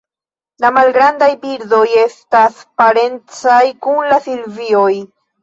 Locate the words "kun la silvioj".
3.87-4.91